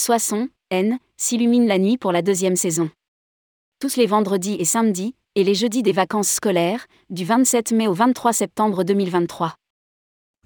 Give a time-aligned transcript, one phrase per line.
[0.00, 2.88] Soissons, N, s'illumine la nuit pour la deuxième saison.
[3.80, 7.92] Tous les vendredis et samedis, et les jeudis des vacances scolaires, du 27 mai au
[7.92, 9.56] 23 septembre 2023.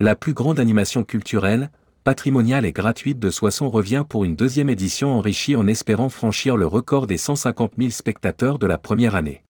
[0.01, 1.71] La plus grande animation culturelle,
[2.03, 6.67] patrimoniale et gratuite de Soissons revient pour une deuxième édition enrichie en espérant franchir le
[6.67, 9.45] record des 150 000 spectateurs de la première année.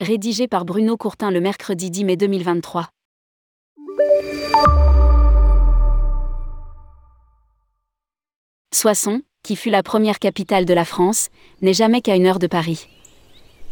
[0.00, 2.88] Rédigé par Bruno Courtin le mercredi 10 mai 2023.
[8.72, 11.28] Soissons, qui fut la première capitale de la France,
[11.60, 12.88] n'est jamais qu'à une heure de Paris.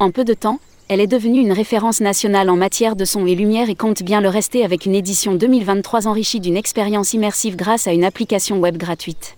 [0.00, 0.58] En peu de temps,
[0.88, 4.20] elle est devenue une référence nationale en matière de son et lumière et compte bien
[4.20, 8.76] le rester avec une édition 2023 enrichie d'une expérience immersive grâce à une application web
[8.76, 9.36] gratuite.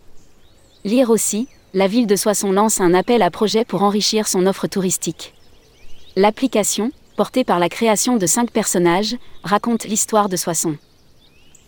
[0.85, 4.67] Lire aussi, la ville de Soissons lance un appel à projet pour enrichir son offre
[4.67, 5.35] touristique.
[6.17, 10.79] L'application, portée par la création de cinq personnages, raconte l'histoire de Soissons.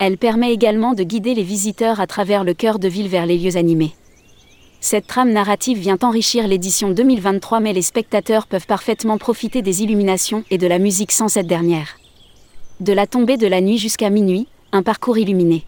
[0.04, 3.38] Elle permet également de guider les visiteurs à travers le cœur de ville vers les
[3.38, 3.92] lieux animés.
[4.80, 10.42] Cette trame narrative vient enrichir l'édition 2023 mais les spectateurs peuvent parfaitement profiter des illuminations
[10.50, 11.98] et de la musique sans cette dernière.
[12.80, 15.62] De la tombée de la nuit jusqu'à minuit, un parcours illuminé.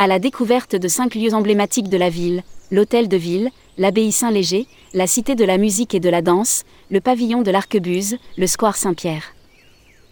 [0.00, 4.66] À la découverte de cinq lieux emblématiques de la ville, l'hôtel de ville, l'abbaye Saint-Léger,
[4.92, 8.74] la cité de la musique et de la danse, le pavillon de l'Arquebuse, le square
[8.74, 9.35] Saint-Pierre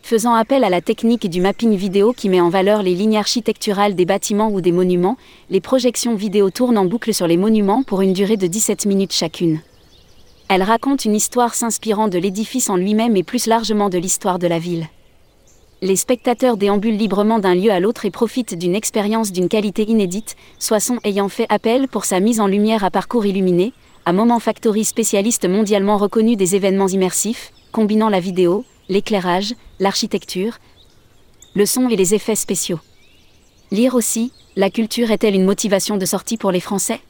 [0.05, 3.95] faisant appel à la technique du mapping vidéo qui met en valeur les lignes architecturales
[3.95, 5.17] des bâtiments ou des monuments,
[5.49, 9.15] les projections vidéo tournent en boucle sur les monuments pour une durée de 17 minutes
[9.15, 9.63] chacune.
[10.51, 14.47] Elle raconte une histoire s'inspirant de l'édifice en lui-même et plus largement de l'histoire de
[14.47, 14.89] la ville.
[15.81, 20.37] Les spectateurs déambulent librement d'un lieu à l'autre et profitent d'une expérience d'une qualité inédite,
[20.59, 23.73] Soissons ayant fait appel pour sa mise en lumière à parcours illuminé,
[24.05, 30.59] à Moment Factory spécialiste mondialement reconnu des événements immersifs, combinant la vidéo, l'éclairage, l'architecture,
[31.55, 32.81] le son et les effets spéciaux.
[33.71, 37.01] Lire aussi, la culture est-elle une motivation de sortie pour les Français?